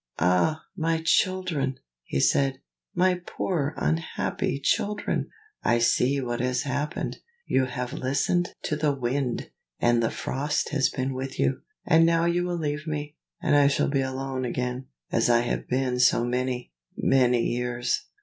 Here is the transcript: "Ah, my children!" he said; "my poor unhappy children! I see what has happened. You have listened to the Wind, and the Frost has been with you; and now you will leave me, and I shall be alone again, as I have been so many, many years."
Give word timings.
"Ah, 0.17 0.63
my 0.75 0.99
children!" 1.05 1.77
he 2.05 2.19
said; 2.19 2.59
"my 2.95 3.21
poor 3.23 3.75
unhappy 3.77 4.59
children! 4.59 5.29
I 5.61 5.77
see 5.77 6.19
what 6.19 6.39
has 6.39 6.63
happened. 6.63 7.19
You 7.45 7.65
have 7.65 7.93
listened 7.93 8.55
to 8.63 8.75
the 8.75 8.93
Wind, 8.93 9.51
and 9.79 10.01
the 10.01 10.09
Frost 10.09 10.69
has 10.69 10.89
been 10.89 11.13
with 11.13 11.37
you; 11.37 11.61
and 11.85 12.03
now 12.03 12.25
you 12.25 12.43
will 12.45 12.57
leave 12.57 12.87
me, 12.87 13.15
and 13.43 13.55
I 13.55 13.67
shall 13.67 13.89
be 13.89 14.01
alone 14.01 14.43
again, 14.43 14.87
as 15.11 15.29
I 15.29 15.41
have 15.41 15.67
been 15.69 15.99
so 15.99 16.25
many, 16.25 16.71
many 16.97 17.43
years." 17.45 18.05